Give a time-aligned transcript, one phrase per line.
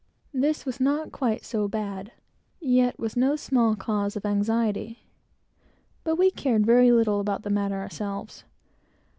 [0.33, 2.11] This was not quite so bad,
[2.59, 5.03] yet was no small cause of anxiety.
[6.03, 8.43] But we cared very little about the matter ourselves.